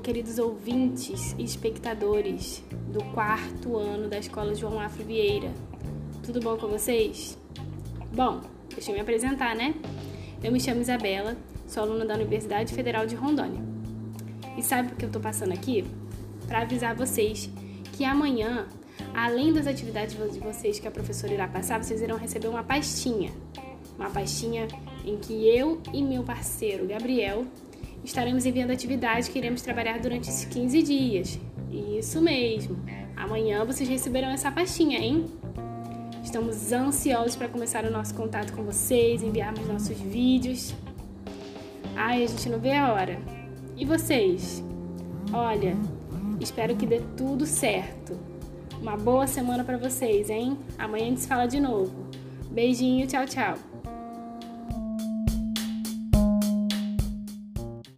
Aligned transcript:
queridos 0.00 0.38
ouvintes 0.38 1.34
e 1.38 1.44
espectadores 1.44 2.62
do 2.92 3.02
quarto 3.14 3.74
ano 3.78 4.06
da 4.06 4.18
Escola 4.18 4.54
João 4.54 4.78
Afro 4.78 5.02
Vieira. 5.02 5.50
Tudo 6.22 6.40
bom 6.40 6.58
com 6.58 6.68
vocês? 6.68 7.38
Bom, 8.14 8.42
deixa 8.68 8.90
eu 8.90 8.94
me 8.94 9.00
apresentar, 9.00 9.56
né? 9.56 9.74
Eu 10.42 10.52
me 10.52 10.60
chamo 10.60 10.82
Isabela, 10.82 11.38
sou 11.66 11.84
aluna 11.84 12.04
da 12.04 12.16
Universidade 12.16 12.74
Federal 12.74 13.06
de 13.06 13.14
Rondônia. 13.14 13.62
E 14.58 14.62
sabe 14.62 14.90
por 14.90 14.98
que 14.98 15.06
eu 15.06 15.10
tô 15.10 15.20
passando 15.20 15.52
aqui? 15.52 15.86
Para 16.46 16.60
avisar 16.60 16.94
vocês 16.94 17.48
que 17.94 18.04
amanhã, 18.04 18.68
além 19.14 19.54
das 19.54 19.66
atividades 19.66 20.14
de 20.34 20.38
vocês 20.38 20.78
que 20.78 20.86
a 20.86 20.90
professora 20.90 21.32
irá 21.32 21.48
passar, 21.48 21.82
vocês 21.82 22.02
irão 22.02 22.18
receber 22.18 22.48
uma 22.48 22.62
pastinha. 22.62 23.32
Uma 23.98 24.10
pastinha 24.10 24.68
em 25.02 25.16
que 25.16 25.48
eu 25.48 25.80
e 25.94 26.02
meu 26.02 26.22
parceiro 26.22 26.86
Gabriel 26.86 27.46
estaremos 28.04 28.44
enviando 28.44 28.70
atividades 28.70 29.28
que 29.28 29.38
iremos 29.38 29.62
trabalhar 29.62 29.98
durante 29.98 30.28
esses 30.28 30.44
15 30.44 30.82
dias. 30.82 31.40
Isso 31.70 32.20
mesmo. 32.20 32.76
Amanhã 33.16 33.64
vocês 33.64 33.88
receberão 33.88 34.28
essa 34.28 34.52
pastinha, 34.52 34.98
hein? 34.98 35.24
Estamos 36.22 36.72
ansiosos 36.72 37.36
para 37.36 37.48
começar 37.48 37.84
o 37.84 37.90
nosso 37.90 38.14
contato 38.14 38.52
com 38.52 38.62
vocês, 38.62 39.22
enviarmos 39.22 39.66
nossos 39.66 39.98
vídeos. 39.98 40.74
Ai, 41.96 42.24
a 42.24 42.26
gente 42.26 42.48
não 42.48 42.58
vê 42.58 42.72
a 42.72 42.92
hora. 42.92 43.18
E 43.76 43.84
vocês? 43.84 44.62
Olha, 45.32 45.76
espero 46.40 46.76
que 46.76 46.86
dê 46.86 47.00
tudo 47.16 47.46
certo. 47.46 48.18
Uma 48.80 48.96
boa 48.96 49.26
semana 49.26 49.64
para 49.64 49.76
vocês, 49.76 50.28
hein? 50.28 50.58
Amanhã 50.78 51.04
a 51.04 51.08
gente 51.08 51.20
se 51.20 51.28
fala 51.28 51.46
de 51.46 51.60
novo. 51.60 51.92
Beijinho, 52.50 53.06
tchau, 53.06 53.24
tchau. 53.26 53.54